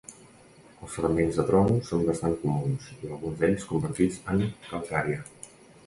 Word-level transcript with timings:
Els 0.85 0.93
fragments 0.95 1.37
de 1.41 1.45
troncs 1.51 1.93
són 1.93 2.07
bastant 2.09 2.35
comuns, 2.47 2.89
i 2.97 3.13
alguns 3.13 3.39
d'ells 3.45 3.71
convertits 3.75 4.21
en 4.35 4.45
calcària. 4.69 5.27